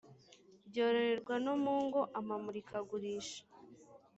byororerwa 0.69 1.35
no 1.45 1.53
mu 1.63 1.75
ngo 1.85 2.01
amamurikagurisha 2.19 3.39